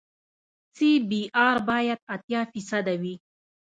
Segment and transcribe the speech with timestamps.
[0.75, 3.15] سی بي ار باید اتیا فیصده وي